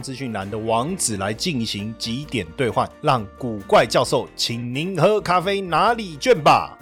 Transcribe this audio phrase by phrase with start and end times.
[0.00, 6.78] 资讯栏的网址来进行几点兑换，让古怪教授请您喝咖啡哪里卷吧。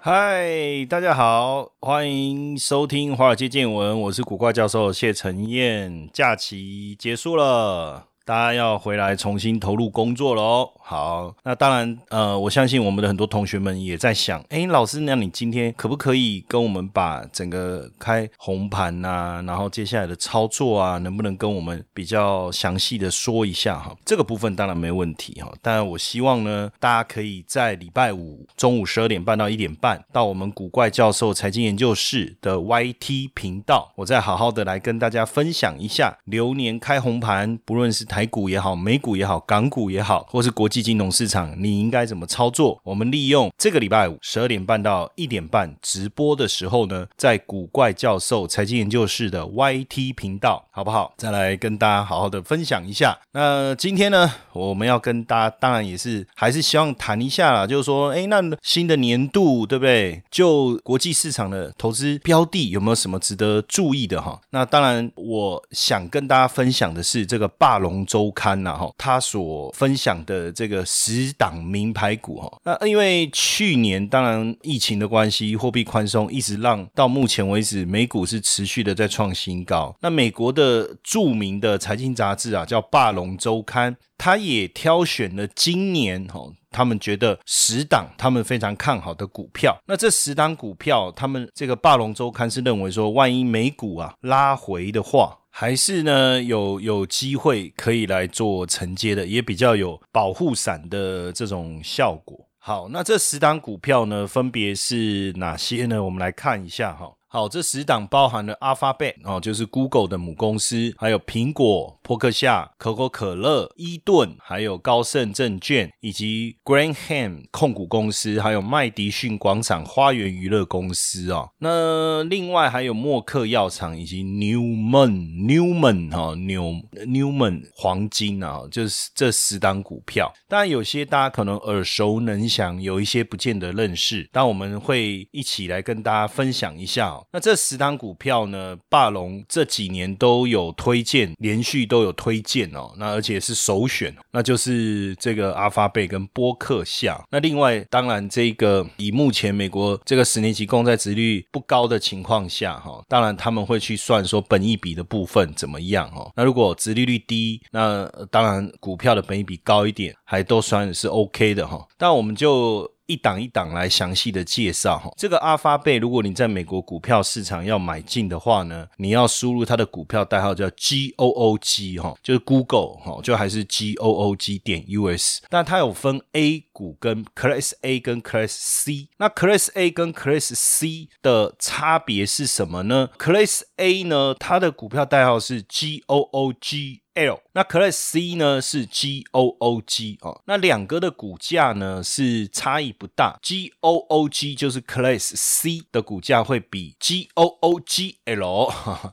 [0.00, 6.08] 嗨，大家好，欢迎收听《华尔街见闻》，我是古怪教授谢承彦。
[6.12, 8.11] 假期结束了。
[8.24, 10.70] 大家要回来重新投入工作了哦。
[10.80, 23.96] 好，那当然，呃，我相信我们的很多同学们也在想，哎，老师，那你今天可不可以跟我们把整个开红盘呐，然后接下来的操作啊，能不能跟我们比较详细的说一下哈？
[24.04, 25.52] 这个部分当然没问题哈。
[25.62, 42.78] 当然，我希望呢，大家可以在礼拜五中午十二点半到一点半，到我们古怪教授财经研究室的 YT 频道，我再好好的来跟大家分享一下流年开红盘，不论是台股也好，美股也好，港股也好，或是国际金融市场，你应该怎么操作？
[42.84, 51.14] 我们利用这个礼拜五十二点半到一点半直播的时候呢，在古怪教授财经研究室的 YT 频道，好不好？
[51.16, 53.18] 再来跟大家好好的分享一下。
[53.32, 60.22] 那今天呢，我们要跟大家，当然也是还是希望谈一下啦，就是说，哎，那新的年度对不对？
[60.30, 64.40] 就国际市场的投资标的有没有什么值得注意的哈？
[64.50, 68.02] 那当然，我想跟大家分享的是这个霸龙。
[68.12, 79.94] 周刊呐哈，他所分享的这个十档名牌股哈，那因为去年当然疫情的关系，货币宽松一直让到目前为止美股是持续的在创新高。
[80.00, 86.40] 那美国的著名的财经杂志啊，叫《霸龙周刊》，他也挑选了今年哈，
[86.70, 89.76] 他们觉得十档他们非常看好的股票。
[89.84, 95.36] 那这十档股票，他们这个《霸龙周刊》是认为说，万一美股啊拉回的话。
[95.50, 102.48] 还是呢，有有机会可以来做承接的，也比较有保护伞的这种效果。
[102.58, 106.02] 好，那这十档股票呢，分别是哪些呢？
[106.02, 107.12] 我们来看一下哈。
[107.34, 121.48] 好，这十档包含了 Alphabet 哦，就是 Google 的母公司，还有苹果、波克夏、可口可乐、伊顿，还有高盛证券，以及 Graham 控股公司，还有麦迪逊广场花园娱乐公司啊。
[121.60, 130.30] 那另外还有默克药厂以及 Newman Newman 哈 New Newman 黄金啊，就是这十档股票。
[130.46, 137.21] 当然有些大家可能耳熟能详，有一些不见得认识，但我们会一起来跟大家分享一下。
[137.30, 138.76] 那这十档股票呢？
[138.88, 142.92] 霸龙这几年都有推荐，连续都有推荐哦。
[142.96, 147.22] 那而且是首选，那就是这个阿发贝跟波克夏。
[147.30, 156.30] 那另外，当然这个以目前美国这个十年期公债殖率不高的情况下，哈，当然他们会去算说本益比的部分怎么样哦。
[156.36, 161.86] 那如果殖利率低，那当然股票的本益比高一点，还都算是 OK 的哈。
[161.96, 162.91] 但我们就。
[163.06, 176.64] 一档一档来详细的介绍哈，这个阿发贝，如果你在美国股票市场要买进的话呢，你要输入它的股票代号叫 G O O G 哈，就是 Google 哈，就还是 G O O G 点 U S，但它有分 A
[176.72, 186.02] 股跟 Class A 跟 Class C，那 Class A 跟 Class C 的差别是什么呢？Class A 呢，它的股票代号是 G
[186.06, 187.01] O O G。
[187.14, 195.82] L 那 Class C 呢是 G O O G 哦，那两个的股价呢是差异不大，G O O G 就是 Class C
[195.92, 198.72] 的股价会比 G O O G L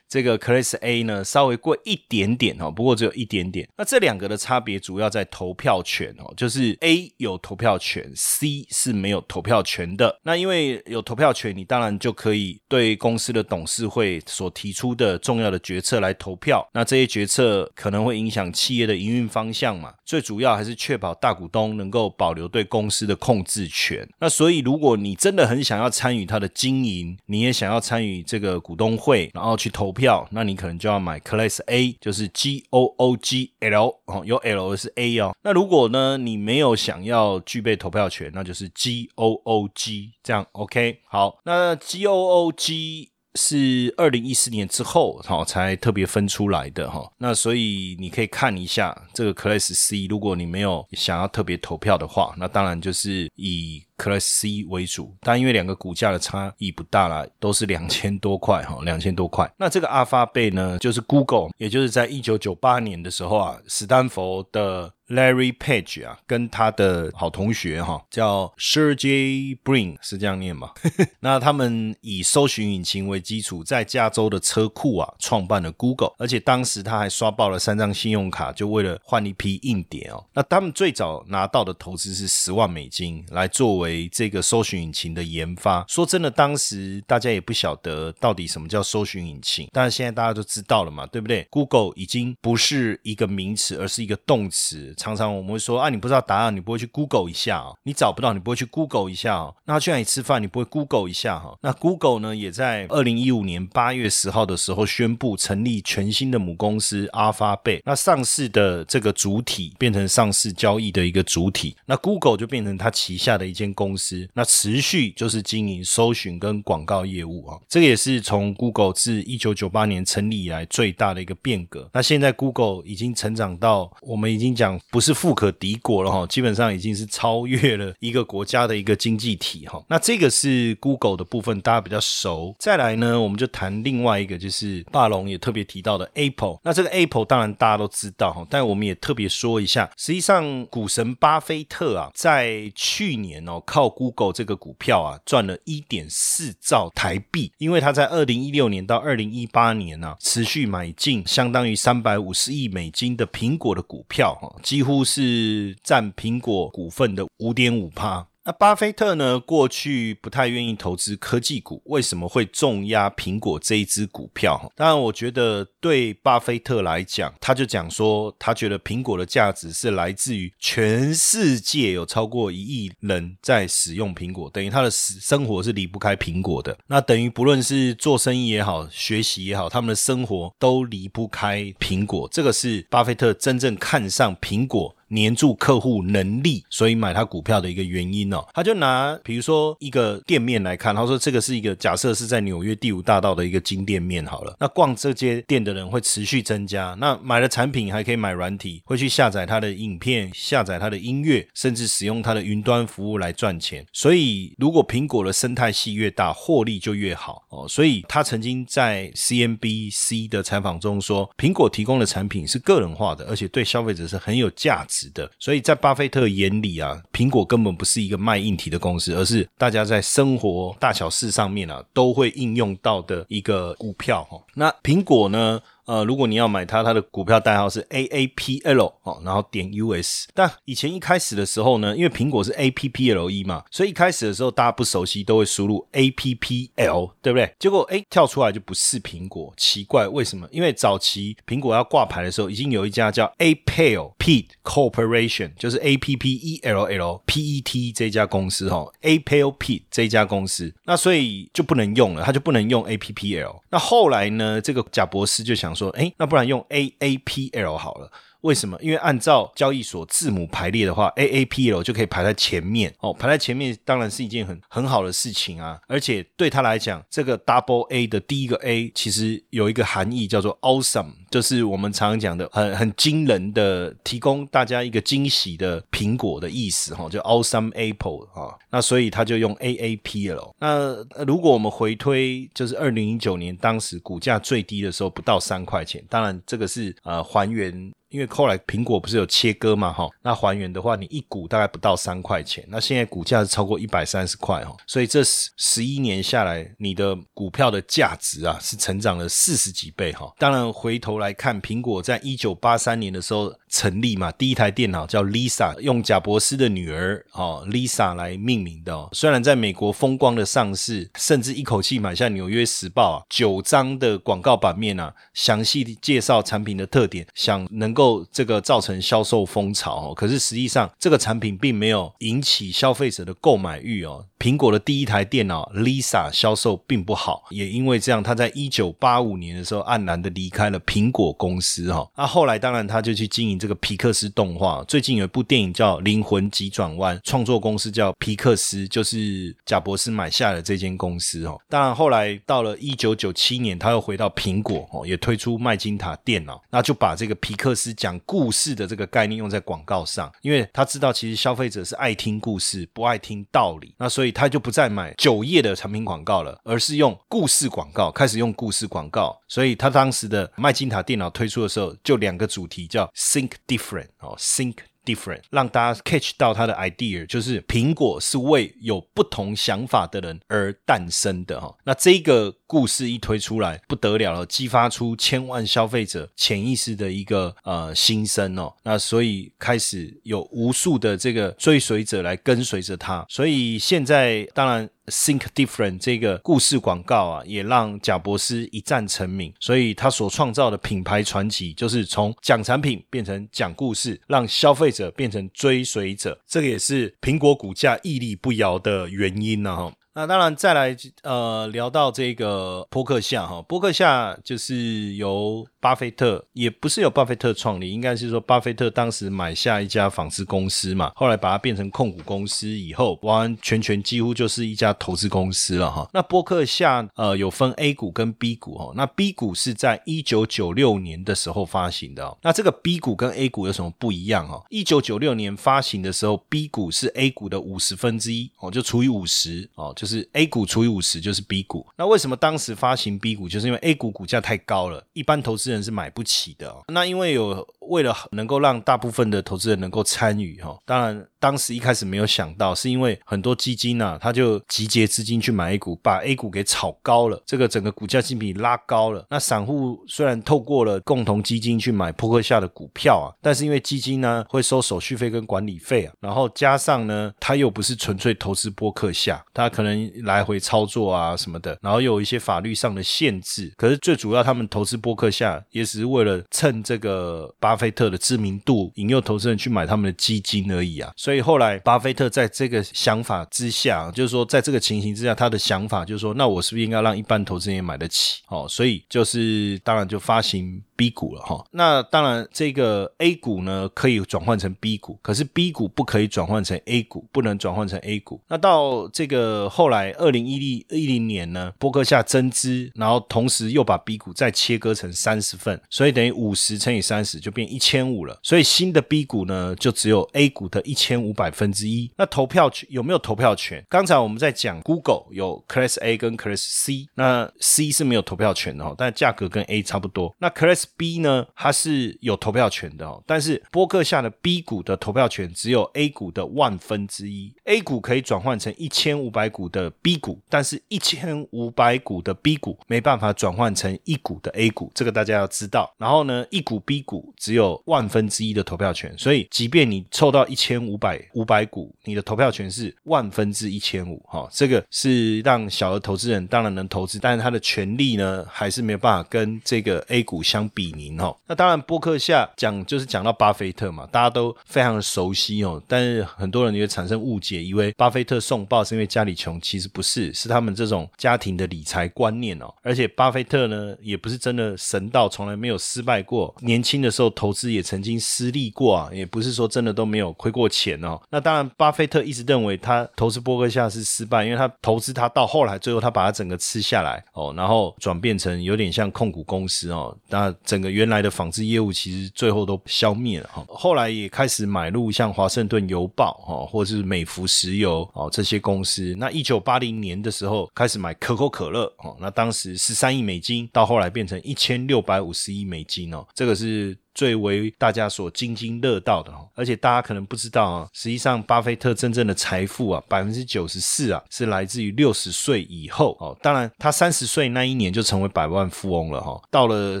[0.06, 3.66] 这个 Class A 呢稍微贵一点点哦，不过只有一点点。
[3.78, 10.20] 那这两个的差别主要在投票权哦，就是 A 有投票权，C 是没有投票权的。
[10.22, 16.68] 那因为有投票权，你当然就可以对公司的董事会所提出的重要的决策来投票。
[16.74, 17.72] 那这些决策。
[17.86, 19.94] 可能会影响企业的营运方向嘛？
[20.04, 24.04] 最主要还是确保大股东能够保留对公司的控制权。
[24.18, 35.32] 那所以，如果你真的很想要参与它的经营，你也想要参与这个股东会，然后去投票，那你可能就要买 Class A，就是 G O O G L 哦，有 L 的是 A 哦。
[35.44, 41.02] 那如果呢，你没有想要具备投票权，那就是 G O O G 这样 OK。
[41.06, 43.10] 好，那 G O O G。
[43.36, 47.08] 是二零一四年之后，哈才特别分出来的哈。
[47.18, 59.50] 那所以你可以看一下这个 Class C，如果你没有想要特别投票的话，那当然就是以 Class C 为主，但因为两个股价的差异不大啦，都是两千多块哈， 两千多块。
[59.56, 64.92] 那这个阿发贝呢，就是 Google，也就是在一九九八年的时候啊，斯坦福的。
[65.08, 70.72] Larry Page 啊，跟他的好同学哈，叫 Sergey Brin，是这样念吗？
[71.22, 80.24] 那他们以搜寻引擎为基础，在加州的车库啊，创办了 Google，而且当时他还刷爆了三张信用卡，就为了换一批硬碟哦。
[80.32, 85.84] 那他们最早拿到的投资是十万美金，来作为为这个搜寻引擎的研发。
[85.86, 94.92] 说真的，当时大家也不晓得到底什么叫搜寻引擎，但是现在大家都知道了嘛，对不对？Google 已经不是一个名词，而是一个动词。
[94.96, 99.54] 常常我们会说啊，你不知道答案，你不会去 Google 一下哦，你找不到，你不会去 Google 一下哦。
[99.66, 101.56] 那去哪里吃饭，你不会 Google 一下哈。
[101.62, 107.82] 那 Google 呢，也在二零一五年八月十号的时候宣布成立全新的母公司阿发贝。
[107.84, 114.28] 那上市的这个主体变成上市交易的一个主体，那 Google 就变成它旗下的一间公司。
[114.34, 117.56] 那持续就是经营搜寻跟广告业务啊。
[117.68, 121.88] 这个也是从 Google 自一九九八年成立以来最大的一个变革。
[121.92, 124.80] 那现在 Google 已经成长到我们已经讲。
[124.90, 129.84] 不是富可敌国了哈，基本上已经是超越了一个国家的一个经济体哈。
[129.88, 132.56] 那这个是 Google 的部分，大家比较熟。
[132.58, 136.60] 再来呢，我们就谈另外一个，就是霸龙也特别提到的 Apple。
[136.62, 154.96] 那这个 Apple 当然大家都知道哈，但我们也特别说一下，实际上股神巴菲特啊，在去年哦，靠 Google 这个股票啊，赚了一点四兆台币，因为他在二零一六年到二零一八年呢，持续买进相当于三百五十亿美金的苹果的股票哈，几乎。
[155.06, 158.26] 是占苹果股份的五点五趴。
[158.46, 159.40] 那巴菲特呢？
[159.40, 164.72] 过去不太愿意投资科技股，为什么会重压苹果这一只股票？
[164.76, 176.78] 当然，我觉得对巴菲特来讲，他就讲说，他觉得苹果的价值是来自于全世界有超过一亿人在使用苹果，等于他的生活是离不开苹果的。
[176.86, 182.28] 那等于不论是做生意也好，学习也好，他们的生活都离不开苹果。
[182.30, 184.94] 这个是巴菲特真正看上苹果。
[185.08, 188.44] 黏住客户能力，所以买他股票的一个原因哦。
[188.52, 194.56] 他就拿比如说一个店面来看，他说这个是一个假设是在纽约第五大道的一个金店面好了。
[194.58, 203.86] 那逛这间店的人会持续增加，那买了产品还可以买软体，会去下载他的影片、下载他的音乐，甚至使用他的云端服务来赚钱。
[203.92, 207.68] 所以如果苹果的生态系越大，获利就越好哦。
[207.68, 214.95] 所以他曾经在 CNBC 的采访中说，苹果提供的产品是个人化的，而且对消费者是很有价值。
[214.96, 224.26] 值的，所以在巴菲特眼里啊，苹果根本不是一个卖硬体的公司，而是大家在生活大小事上面啊都会应用到的一个股票。
[224.54, 225.60] 那苹果呢？
[225.86, 230.28] 呃，如果你要买它，它的股票代号是 A A P L 哦，然后点 U S。
[230.34, 237.52] 但以前一开始的时候呢，因为苹果是 A P P L E 嘛，所以一开始的时候大家不熟悉，都会输入 A P P L，对不对？
[237.58, 240.48] 结果哎，跳出来就不是苹果，奇怪，为什么？
[240.50, 249.18] 因为早期苹果要挂牌的时候，已经有一家叫 A P L Pete Corporation，就是 A P P E L L P E T 这家公司哈，A
[249.20, 253.62] P L Pete 这家公司，那所以就不能用了，它就不能用 A P P L。
[253.76, 255.76] 那后来呢，这个贾博士就想。
[255.76, 258.10] 说，哎，那不然用 A A P L 好了。
[258.46, 258.78] 为什么？
[258.80, 263.12] 因为按照交易所字母排列的话，A A P L 就可以排在前面哦。
[263.12, 265.78] 排在前面当然是一件很很好的事情啊。
[265.88, 278.54] 而且对他来讲，这个 Double A 的第一个 A 其实有一个含义叫做 Awesome，就是我们常常讲的很很惊人的，提供大家一个惊喜的苹果的意思哈，就 Awesome Apple 啊。
[278.70, 280.54] 那所以他就用 A A P L。
[280.60, 280.94] 那
[281.26, 286.00] 如果我们回推，就是二零零九年当时股价最低的时候，不到三块钱。
[286.08, 287.92] 当然这个是呃还原。
[288.16, 300.32] 因为后来苹果不是有切割嘛，哈，那还原的话，你一股大概不到三块钱，那现在股价是超过一百三十块，哈，所以这十十一年下来，你的股票的价值啊是成长了四十几倍，哈。
[300.38, 303.54] 当然回头来看，苹果在一九八三年的时候。
[303.68, 309.08] 成立嘛，第一台电脑叫 Lisa，用贾伯斯的女儿哦 Lisa 来命名的哦。
[309.12, 320.14] 虽然在美国风光的上市，甚至一口气买下《纽约时报》啊九张的广告版面啊，详细介绍产品的特点，想能够这个造成销售风潮哦。
[320.14, 324.24] 可是实际上这个产品并没有引起消费者的购买欲哦。
[324.38, 332.08] 苹果的第一台电脑 Lisa 销售并不好，也因为这样，他在一九八五年的时候黯然的离开了苹果公司哈。
[332.16, 333.55] 那后来当然他就去经营。
[333.58, 341.58] 这个皮克斯动画最近有一部电影叫《灵魂急转弯》，创作公司叫皮克斯，就是贾博士买下了这间公司哦。
[341.68, 359.36] 当然后来到了一九九七年，他又回到苹果哦，也推出麦金塔电脑，那就把这个皮克斯讲故事的这个概念用在广告上，因为他知道其实消费者是爱听故事，不爱听道理，那所以他就不再买酒业的产品广告了，而是用故事广告，开始用故事广告。
[359.48, 364.76] 所以他当时的麦金塔电脑推出的时候，就两个主题叫 Think Different 哦，Think。
[365.06, 371.72] different，让大家 catch 到它的 idea，就是苹果是为有不同想法的人而诞生的哈。
[371.84, 378.74] 那这个故事一推出来，不得了了，激发出千万消费者潜意识的一个呃心声哦。
[378.82, 383.24] 那所以开始有无数的这个追随者来跟随着他。
[383.28, 384.90] 所以现在当然。
[385.06, 389.52] Think different 这个故事广告啊，也让贾伯斯一战成名。
[389.60, 396.38] 所以他所创造的品牌传奇，就是从讲产品变成讲故事，让消费者变成追随者。
[396.46, 399.76] 这个也是苹果股价屹立不摇的原因呢。
[399.76, 399.92] 哈。
[400.16, 416.08] 那当然，再来呃聊到这个波克夏哈，波克夏就是由巴菲特，也不是由巴菲特创立，应该是说巴菲特当时买下一家纺织公司嘛，后来把它变成控股公司以后，完完全全几乎就是一家投资公司了哈。
[416.14, 424.64] 那波克夏呃有分 A 股跟 B 股哈，那 B 股是在一九九六年的时候发行的，那这个 B 股跟 A 股有什么不一样哈？
[424.70, 430.05] 一九九六年发行的时候，B 股是 A 股的五十分之一哦，就除以五十哦，就。
[430.06, 433.48] 是 A 股除以五十就是 B 股，那为什么当时发行 B 股？
[433.48, 436.74] 就是因为 A 股股价太高了，一般投资人是买不起的。
[436.88, 449.24] 那因为有为了能够让大部分的投资人能够参与哈，当然当时一开始没有想到，是因为很多基金呢，他就集结资金去买 A 股，把 A 股给炒高了，这个整个股价性比拉高了。
[449.30, 459.95] 那散户虽然透过了共同基金去买扑克下的股票啊，但是因为基金呢会收手续费跟管理费啊，然后加上呢，他又不是纯粹投资波克下，他可能。
[460.24, 463.72] 来回操作啊什么的，然后有一些法律上的限制。
[463.76, 471.12] 可是最主要，他们投资博客下也只是为了趁这个巴菲特的知名度，引诱投资人去买他们的基金而已啊。
[471.16, 478.42] 所以后来巴菲特在这个想法之下，就是说在这个情形之下，他的想法就是说，那我是不是应该让一般投资人也买得起？
[478.48, 480.82] 哦，所以就是当然就发行。
[480.96, 488.40] B 股了哈，那当然这个 A 股呢可以转换成 B 股，可是 B 股不可以转换成 A 股，不能转换成 A 股。
[488.48, 498.36] 那到这个后后来二零一零一零年呢，波克夏增资，然后同时又把 B 股再切割成三十份，所以等于五十乘以三十就变一千五了。
[498.42, 502.10] 所以新的 B 股呢就只有 A 股的一千五百分之一。
[502.16, 503.80] 那投票权有没有投票权？
[503.88, 510.34] 刚才我们在讲 Google 有 Class A 跟 Class C，那 C 是没有投票权的哦，但价格跟 A 差不多。
[510.40, 525.92] 那 Class B 呢，它是有投票权的哦，但是波克夏的 B 股的投票权只有 A 股的万分之一，A 股可以转换成一千五百股的的 B 股，但是一千五百股的 B 股没办法转换成一股的 A 股，这个大家要知道。
[525.98, 541.06] 然后呢，一股 B 股只有万分之一的投票权，所以即便你凑到一千五百五百股，你的投票权是万分之一千五，哈，这个是让小额投资人当然能投资，但是他的权利呢，还是没有办法跟这个 A 股相比拟。
[541.18, 545.82] 哦，那当然，播客下讲就是讲到巴菲特嘛，大家都非常的熟悉哦。
[545.86, 552.72] 但是很多人也产生误解，以为巴菲特送报是因为家里穷，其实不是，是他们这种家庭的理财观念哦。
[552.82, 556.54] 而且巴菲特呢，也不是真的神到，从来没有失败过。
[556.60, 561.18] 年轻的时候投资也曾经失利过啊，也不是说真的都没有亏过钱哦。
[561.30, 571.06] 那当然，巴菲特一直认为他投资波克夏是失败，因为他投资他到后来，最后他把它整个吃下来哦，然后转变成有点像控股公司哦，那整个原。
[571.06, 579.14] 来的纺织业务其实最后都消灭了哈，后来也开始买入像华盛顿邮报哈，或者是美孚石油哦这些公司。
[579.16, 586.98] 那一九八零年的时候开始买可口可乐哦，那当时十三亿美金，到后来变成一千六百五十亿美金哦，这个是。
[587.16, 596.36] 最为大家所津津乐道的哦，而且大家可能不知道啊，实际上巴菲特真正的财富啊，百分之九十四啊，是来自于六十岁以后哦。
[596.42, 599.40] 当然，他三十岁那一年就成为百万富翁了哈。
[599.50, 600.00] 到了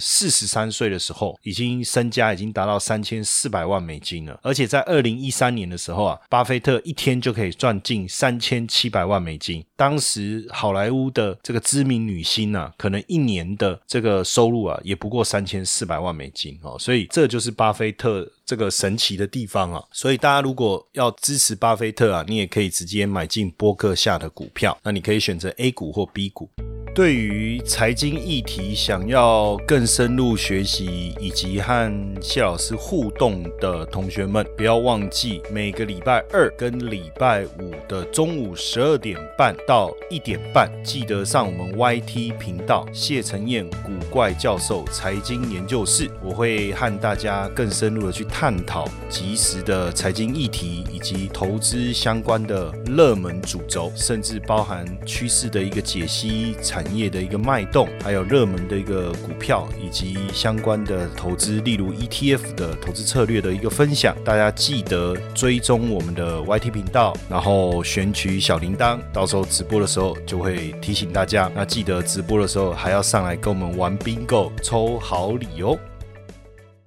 [0.00, 4.36] 四十三岁的时候，已经身家已经达到三千四百万美金了。
[4.42, 9.64] 而且在二零一三年的时候啊，巴菲特一天就可以赚进三千七百万美金。
[9.76, 16.76] 当时好莱坞的这个知名女星呢，可能一年的这个收入啊，也不过三千四百万美金哦。
[16.76, 19.82] 所以这就是巴菲特这个神奇的地方啊！
[19.92, 24.76] 所以大家如果要支持巴菲特啊，你也可以直接买进波克下的股票。
[24.82, 26.48] 那你可以选择 A 股或 B 股。
[26.94, 64.16] 对于财经议题想要更深入学习，以及和谢老师互动的同学们，不要忘记每个礼拜二跟礼拜五的中午十二点半到一点半，记得上我们 YT 频道谢承彦古怪教授财经研究室，我会和大家更深入的去探讨及时的财经议题，以及投资相关的热门主轴，甚至包含趋势的一个解析、产业的一个脉动，还有热门的一个股票以及相关的投资，例如 ETF 的投资策略的一个分享。
[64.24, 71.50] 大家记得追踪我们的 YT 频道，然后选取小铃铛，到时候直播的时候就会提醒大家。
[71.54, 75.78] 那记得直播的时候还要上来跟我们玩 bingo 抽好礼哦。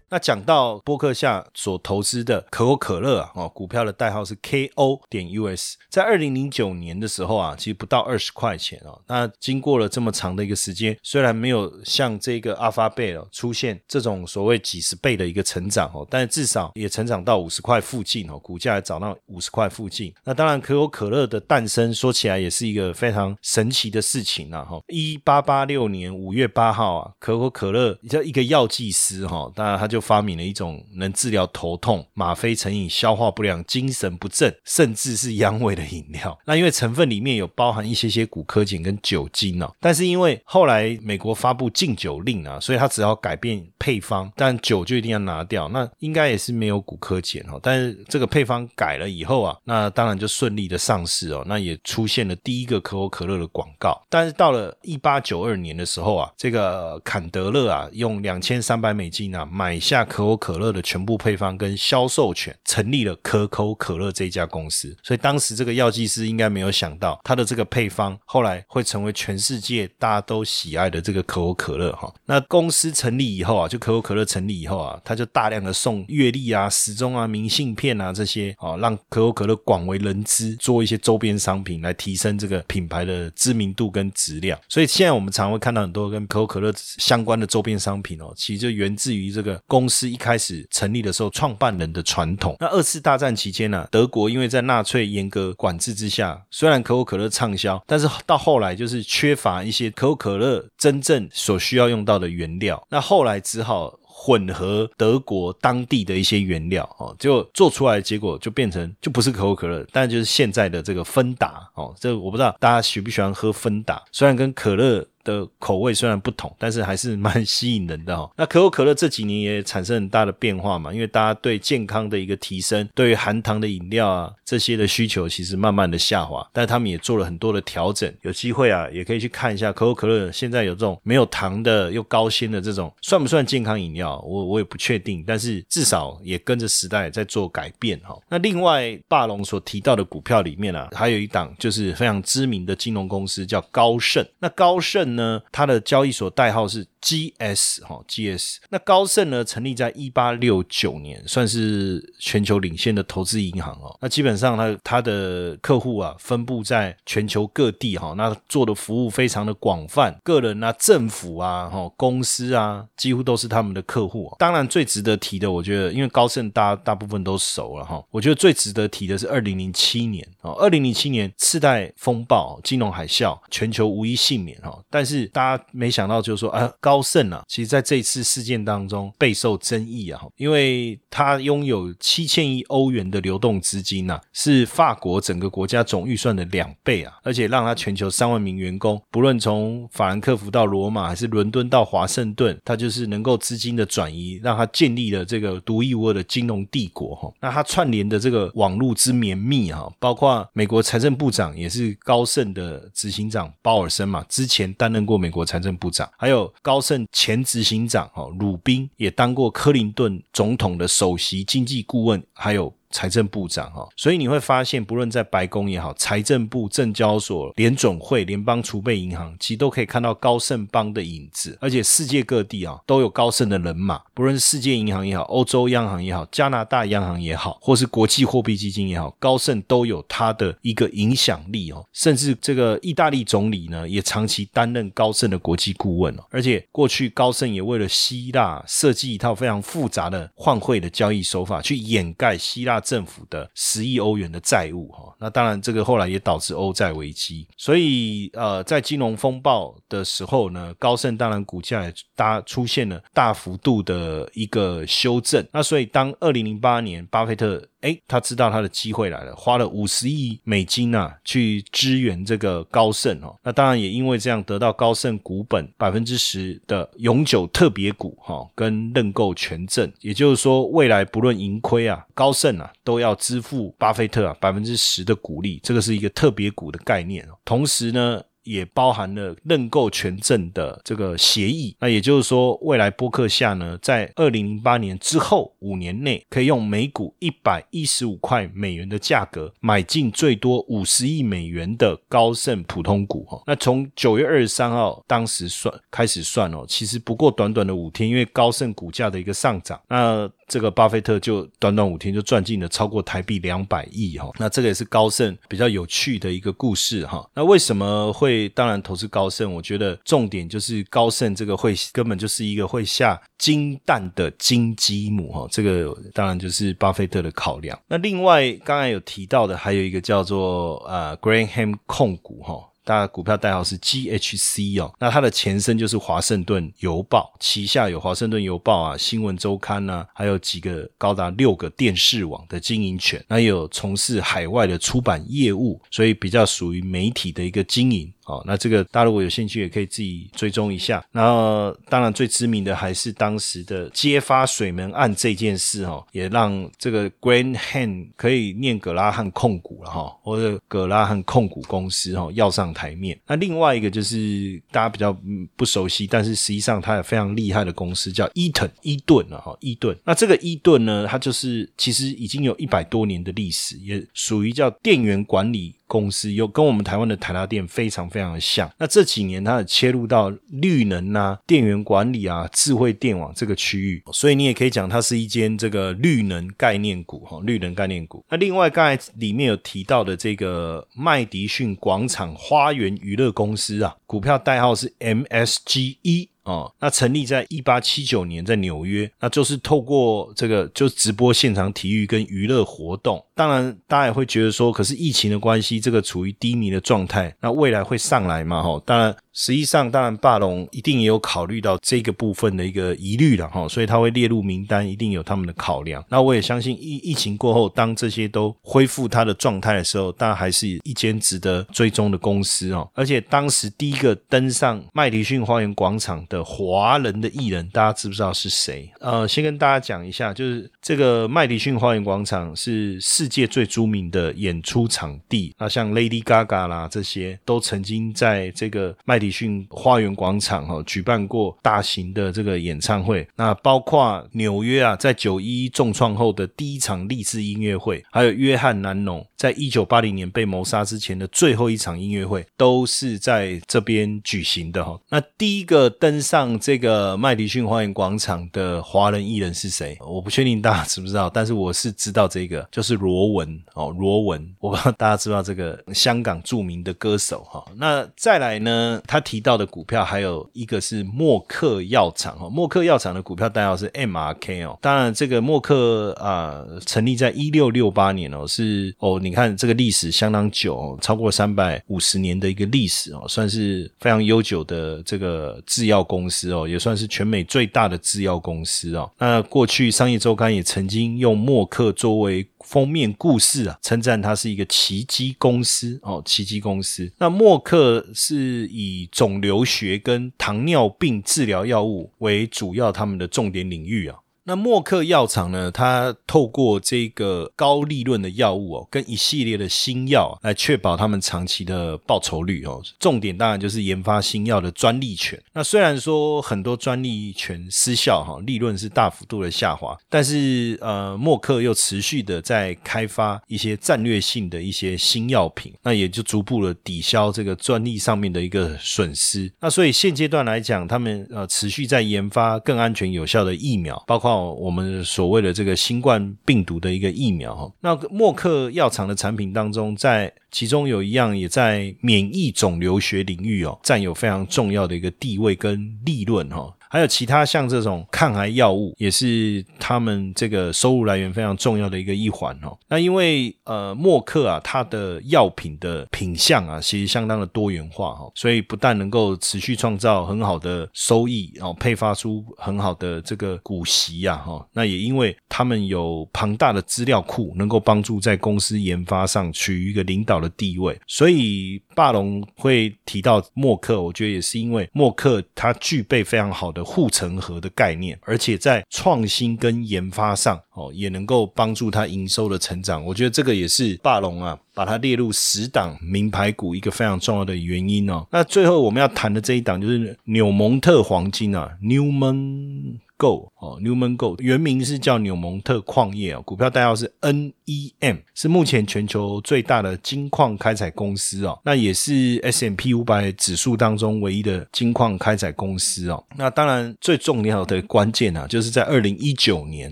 [0.10, 9.02] 那讲到波克夏所投资的可口可乐啊，哦，股票的代号是 KO 点 US，在二零零九年的时候啊，其实不到二十块钱哦。
[9.08, 20.14] 那经过了这么长的一个时间，虽然没有像这个阿发贝哦出现这种所谓几十倍的一个成长哦，但是至少也成长到五十块附近哦，股价也涨到五十块附近。
[20.24, 24.80] 那当然，可口可乐的诞生说起来也是一个非常神奇的事情啊哈。
[24.88, 29.97] 一八八六年五月八号啊，可口可乐叫一个药剂师哈，当然他就。
[29.98, 36.38] 就发明了一种能治疗头痛、吗啡成瘾、消化不良、精神不振，甚至是阳痿的饮料。
[36.46, 45.68] 那因为成分里面有包含一些些骨科碱跟酒精哦，但是因为后来美国发布禁酒令啊，所以他只要改变配方，但酒就一定要拿掉。
[45.70, 54.00] 那应该也是没有骨科碱哦，但是这个配方改了以后啊，那当然就顺利的上市哦，那也出现了第一个可口可乐的广告。
[54.10, 59.76] 但是到了一八九二年的时候啊，这个坎德勒啊，用两千三百美金啊买。
[59.88, 64.96] 下可口可乐的全部配方跟销售权，成立了可口可乐这家公司。
[65.02, 72.14] 所以当时这个药剂师应该没有想到，他的这个配方后来会成为全世界大家都喜爱的这个可口可乐哈。
[72.26, 84.60] 那公司成立以后啊，就可口可乐成立以后啊，他就大量的送月历啊、时钟啊、明信片啊这些啊，让可口可乐广为人知，做一些周边商品来提升这个品牌的知名度跟质量。
[84.68, 89.62] 所以现在我们常会看到很多跟可口可乐相关的周边商品哦，其实就源自于这个。
[89.78, 92.56] 公司一开始成立的时候，创办人的传统。
[92.60, 102.84] 那二次大战期间呢，德国因为在纳粹严格管制之下，虽然可口可乐畅销，但是到后来就是缺乏一些可口可乐真正所需要用到的原料。
[102.90, 111.94] 那后来只好混合德国当地的一些原料哦，就做出来结果就变成就不是可口可乐，但就是现在的这个芬达哦。
[112.00, 115.06] 这我不知道大家喜不喜欢喝芬达，虽然跟可乐。
[115.28, 118.32] 的口味虽然不同，但是还是蛮吸引人的哈。
[118.38, 128.12] 那可口可乐这几年也产生很大的变化嘛，因为大家对健康的一个提升，对于含糖的饮料啊这些的需求其实慢慢的下滑，但他们也做了很多的调整。
[128.22, 134.18] 有机会啊，也可以去看一下可口可乐现在有这种没有糖的又高纤的这种，算不算健康饮料？
[134.26, 138.18] 我我也不确定，但是至少也跟着时代在做改变哈。
[138.30, 144.26] 那另外霸龙所提到的股票里面啊，还有一档就是非常知名的金融公司叫高盛。
[144.40, 145.17] 那高盛。
[145.18, 146.88] 呢，它的交易所代号是。
[147.02, 147.84] G.S.
[147.84, 148.60] 哈，G.S.
[148.70, 153.98] 那高盛呢，成立在一八六九年，算是全球领先的投资银行哦。
[154.02, 158.14] 那基本上呢，它的客户啊，分布在全球各地哈。
[158.18, 164.36] 那做的服务非常的广泛，个人啊、政府啊、哈公司啊，几乎都是他们的客户。
[164.40, 168.04] 当然，最值得提的，我觉得，因为高盛大家大部分都熟了哈。
[168.12, 174.78] 我觉得最值得提的是二零零七年哦，二零零七年次贷风暴、金融海啸，全球无一幸免哈。
[174.90, 197.30] 但是大家没想到，就是说啊，高盛啊，其实在这次事件当中备受争议啊，因为他拥有七千亿欧元的流动资金呐，是法国整个国家总预算的两倍啊，而且让他全球三万名员工，不论从法兰克福到罗马，还是伦敦到华盛顿，他就是能够资金的转移，让他建立了这个独一无二的金融帝国哈。
[197.42, 206.77] 那他串联的这个网络之绵密哈，包括美国财政部长也是高盛的执行长鲍尔森嘛，之前担任过美国财政部长，还有高。
[206.78, 212.72] 高盛前执行长哦，鲁宾也当过克林顿总统的首席经济顾问，还有。
[212.90, 221.58] 财政部长哈，所以你会发现，不论在白宫也好，财政部、证交所、联总会、联邦储备银行，其实都可以看到高盛帮的影子。
[221.60, 231.86] 而且世界各地啊，都有高盛的人马，不论是世界银行也好，欧洲央行也好，加拿大央行也好，或是国际货币基金也好，高盛都有它的一个影响力哦。
[231.92, 236.24] 甚至这个意大利总理呢，也长期担任高盛的国际顾问哦。
[236.30, 242.77] 而且过去高盛也为了希腊设计一套非常复杂的换汇的交易手法，去掩盖希腊。
[242.80, 245.16] 政府的十亿欧元的债务哈。
[245.20, 247.48] 那当然，这个后来也导致欧债危机。
[247.58, 255.46] 所以呃，在金融风暴的时候呢，高盛当然股价也大出现了大幅度的一个修正。
[255.52, 257.64] 那所以当二零零八年巴菲特。
[257.88, 263.34] 哎，他知道他的机会来了，花了五十亿美金啊，去支援这个高盛哦。
[263.42, 269.90] 那当然也因为这样得到高盛股本百分之十的永久特别股哈，跟认购权证。
[270.02, 277.26] 也就是说，未来不论盈亏啊，高盛啊都要支付巴菲特啊百分之十的股利，这个是一个特别股的概念。
[277.46, 278.22] 同时呢。
[278.48, 293.44] 也包含了认购权证的这个协议，那也就是说，未来波克夏呢，在二零零八年之后五年内，可以用每股一百一十五块美元的价格买进最多五十亿美元的高盛普通股哈。
[293.46, 300.30] 那从九月二十三号当时算开始算哦，其实不过短短的五天，因为高盛股价的一个上涨，那。
[300.48, 307.30] 这个巴菲特就短短五天就赚进了超过台币两百亿哈，那这个也是高盛比较有趣的一个故事哈。
[307.34, 309.54] 那为什么会当然投资高盛？
[309.54, 317.78] 我觉得重点就是高盛这个会根本就是一个会下金蛋的金鸡母哈，这个当然就是巴菲特的考量。
[317.88, 322.67] 那另外刚才有提到的还有一个叫做呃 Graham 控股哈。
[322.88, 338.10] 大家股票代号是 GHC 哦，那它的前身就是华盛顿邮报，旗下有华盛顿邮报啊、新闻周刊呐，还有几个高达六个电视网的经营权，那有从事海外的出版业务，所以比较属于媒体的一个经营。
[338.28, 341.04] 哦，那这个大家如果有兴趣，也可以自己追踪一下。
[341.14, 353.18] 然后，当然最知名的还是当时的揭发水门案这件事，哈，也让这个 Granhan 可以念格拉汉控股了，哈，或者格拉汉控股公司，哈，要上台面。
[353.26, 355.18] 那另外一个就是大家比较
[355.56, 359.98] 不熟悉，但是实际上它也非常厉害的公司，叫伊顿伊顿了，哈，伊顿。
[360.04, 365.74] 那这个伊顿呢，它就是其实已经有一百多年的历史，也属于叫电源管理。
[365.88, 368.70] 公司有跟我们台湾的台达电非常非常的像。
[368.78, 378.24] 那这几年它切入到绿能啊、电源管理啊、智慧电网这个区域，所以你也可以讲它是一间这个绿能概念股哈，绿能概念股。
[378.30, 386.28] 那另外刚才里面有提到的这个麦迪逊广场花园娱乐公司啊，股票代号是 MSGE。
[386.48, 393.24] 哦，那成立在一八七九年，在纽约，那就是透过这个就直播现场体育跟娱乐活动。
[393.36, 398.64] 当然，大家也会觉得说，可是疫情的关系，这个处于低迷的状态，那未来会上来嘛？
[398.64, 399.16] 哈，当然。
[399.40, 406.04] 实际上，当然，霸龙一定也有考虑到这个部分的一个疑虑了哈，所以他会列入名单，一定有他们的考量。
[406.10, 412.90] 那我也相信，疫疫情过后，当这些都恢复它的状态的时候，当然还是一间值得追踪的公司哦。
[412.96, 418.92] 而且当时第一个登上麦迪逊花园广场的华人的艺人，大家知不知道是谁？
[419.00, 425.54] 呃，先跟大家讲一下，就是这个麦迪逊花园广场是世界最著名的演出场地。
[425.60, 429.28] 那像 Lady Gaga 啦，这些都曾经在这个麦迪。
[429.38, 445.00] 逊花园广场哈举办过大型的这个演唱会，那包括纽约啊，在九一重创后的第一场励志音乐会，还有约翰南农在一九八零年被谋杀之前的最后一场音乐会，都是在这边举行的哈。
[445.10, 449.98] 那第一个登上这个麦迪逊花园广场的华人艺人是谁？
[450.02, 457.64] 我不确定大家知不知道，但是我是知道这个，就是罗文哦，罗文，我不知道大家知道这个香港著名的歌手哈。
[457.76, 459.22] 那再来呢，他。
[459.28, 464.80] 提到的股票还有一个是默克药厂哈，默克药厂的股票代号是 MRK 哦。
[464.82, 479.12] 当然，这个默克啊，成立在一六六八年哦，是哦，你看这个历史相当久，超过三百五十年的一个历史哦，算是非常悠久的这个制药公公司哦，也算是全美最大的制药公司哦。
[479.20, 482.48] 那过去商业周刊也曾经用默克作为。
[482.68, 487.10] 封面故事啊，称赞它是一个奇迹公司哦，奇迹公司。
[487.18, 494.18] 那默克是以肿瘤学跟糖尿病治疗药物为主要他们的重点领域啊。
[494.48, 495.70] 那默克药厂呢？
[495.70, 502.82] 它透过这个高利润的药物哦，跟一系列的新药来确保他们长期的报酬率哦。
[502.98, 505.38] 重点当然就是研发新药的专利权。
[505.52, 519.52] 那虽然说很多专利权失效哈，利润是大幅度的下滑，但是呃，默克又持续的在开发一些战略性的一些新药品，那也就逐步的抵消这个专利上面的一个损失。
[519.60, 524.37] 那所以现阶段来讲，他们呃持续在研发更安全有效的疫苗，包括。
[524.42, 536.74] 我们所谓的这个新冠病毒的一个疫苗哈，那默克药厂的产品当中，在其中有一样也在免疫肿瘤学领域哦，占有非常重要的一个地位跟利润哈。
[536.90, 542.78] 还有其他像这种抗癌药物，也是他们这个收入来源非常重要的一个一环哦。
[542.88, 573.04] 那因为呃默克啊，它的药品的品相啊，其实相当的多元化哈，所以不但能够持续创造很好的收益哦，配发出很好的这个股息呀哈，那也因为他们有庞大的资料库，能够帮助在公司研发上取一个领导的地位，所以霸龙会提到默克，我觉得也是因为默克它具备非常好的护城河的概念，而且在创新跟研发上哦，也能够帮助它营收的成长。
[573.04, 578.28] 我觉得这个也是霸龙啊，把它列入十档名牌股一个非常重要的原因哦。
[578.32, 583.00] 那最后我们要谈的这一档就是纽蒙特黄金啊，Newman。
[583.20, 596.24] Go 哦，Newman Go 原名是叫纽蒙特矿业哦，股票代号是 NEM，是目前全球最大的金矿开采公司哦，那也是 S M P 五百指数当中唯一的金矿开采公司哦。
[596.36, 599.92] 那当然最重要的关键啊，就是在二零一九年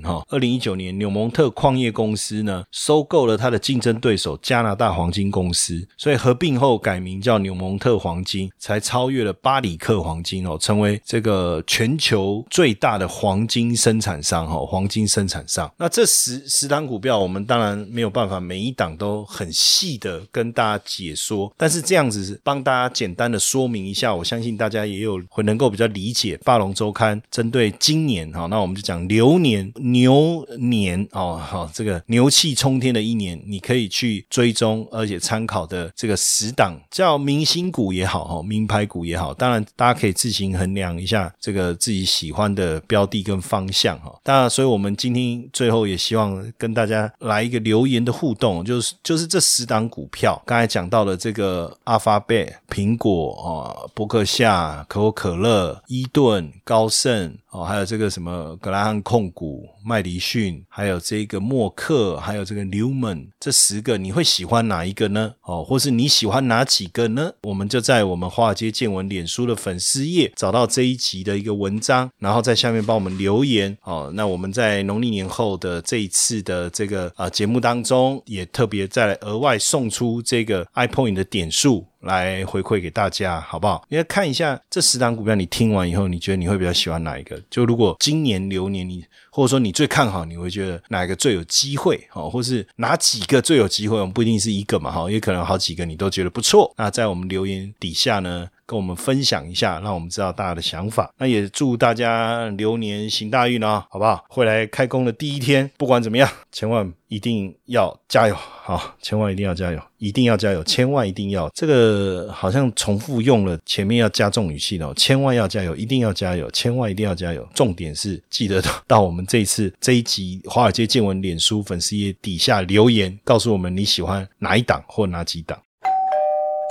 [0.03, 13.05] 哈，二零一九年纽蒙特矿业公司呢收购了它的竞争对手加拿大黄金公司，所以合并后改名叫纽蒙特黄金，才超越了巴里克黄金哦，成为这个全球最大的。
[13.07, 15.71] 黄金金生产商哈，黄金生产商。
[15.77, 26.37] 那这十十档股票，我们当然没有办法每一档都很细的跟大家解说，但是这样子帮大家简单的说明一下，我相信大家也有会能够比较理解。
[26.43, 43.05] 霸龙周刊针对今年哈，那我们就讲牛年牛年哦，好，这个牛气冲天的一年，你可以去追踪而且参考的这个十档叫明星股也好哈，名牌股也好，当然大家可以自行衡量一下这个自己喜欢的标。
[43.05, 57.37] 的跟方向哈，当然，所以我们今天最后也希望跟大家来一个留言的互动，就是就是这十档股票，刚才讲到了这个阿发贝、苹果啊、伯克夏、可口可乐、伊顿、高盛。
[57.55, 65.35] 哦，还有这个什么格拉汉控股、麦迪逊，还有这个默克，还有这个 Newman，这十个你会喜欢哪一个呢？
[65.43, 67.31] 哦，或是你喜欢哪几个呢？
[67.43, 73.77] 我们就在我们华尔街见闻脸书的粉丝页找到这一集的一个文章，然后在下面帮我们留言。
[73.83, 81.87] 哦，那我们在农历年后的这一次的这个啊节目当中，也特别再额外送出这个 iPoint 的点数。
[82.05, 83.85] 来回馈给大家，好不好？
[83.89, 87.41] 你要看一下这十档股票，你听完以后，你觉得你会比较喜欢哪一个？
[87.49, 92.07] 就如果今年流年，你或者说你最看好，你会觉得哪一个最有机会？
[92.13, 93.99] 哦，或是哪几个最有机会？
[93.99, 96.73] 我们不一定是一个嘛，哈，也可能好几个你都觉得不错。
[96.77, 98.47] 那在我们留言底下呢？
[98.65, 101.11] 跟我们分享一下，让我们知道大家的想法。
[101.17, 104.23] 那也祝大家流年行大运哦，好不好？
[104.29, 111.49] 会来开工的第一天，不管怎么样，千万一定要加油，好，千万一定要加油，一定要加油，千万一定要。
[111.53, 117.47] 这个好像重复用了，前面要加重语气哦，千万要加油，一定要加油，千万一定要加油。
[117.53, 125.57] 重点是记得到我们这一次这一集华尔街见闻脸书粉丝页底下留言，告诉我们你喜欢哪一档或哪几档。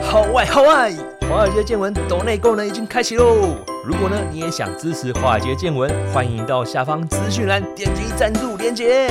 [0.03, 0.93] 好外好外，
[1.29, 3.57] 华尔街见闻抖内功能已经开启喽！
[3.85, 9.11] 如果呢你也想支持华尔街见闻，欢迎到下方资讯栏点击赞助连接。